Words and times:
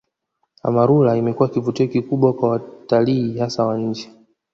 Amarula 0.67 1.11
imekuwa 1.17 1.49
kivutio 1.49 1.87
kikubwa 1.87 2.33
kwa 2.33 2.49
watalii 2.49 3.37
hasa 3.37 3.65
wa 3.65 3.77
nje 3.77 4.09